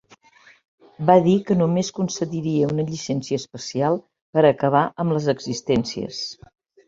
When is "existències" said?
5.35-6.25